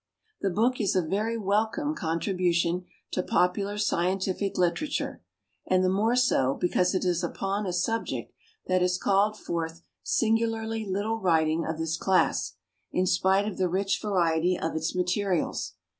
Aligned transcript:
The 0.41 0.49
book 0.49 0.81
is 0.81 0.95
a 0.95 1.03
very 1.05 1.37
welcome 1.37 1.93
contribution 1.93 2.85
to 3.11 3.21
pojjular 3.21 3.79
scientific 3.79 4.57
literature, 4.57 5.21
and 5.67 5.83
the 5.83 5.91
more 5.91 6.15
so 6.15 6.55
because 6.59 6.95
it 6.95 7.05
is 7.05 7.23
upon 7.23 7.67
a 7.67 7.71
subject 7.71 8.33
that 8.65 8.81
has 8.81 8.97
called 8.97 9.37
forth 9.37 9.83
singu 10.03 10.47
larly 10.49 10.89
little 10.91 11.19
writing 11.19 11.67
of 11.67 11.77
this 11.77 11.97
class, 11.97 12.55
in 12.91 13.05
spite 13.05 13.47
of 13.47 13.59
the 13.59 13.69
rich 13.69 13.99
variety 14.01 14.57
of 14.59 14.75
its 14.75 14.95
materials. 14.95 15.73